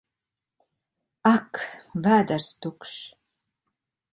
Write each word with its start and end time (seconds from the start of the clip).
Ak! 1.31 1.61
Vēders 2.07 2.51
tukšs! 2.65 2.97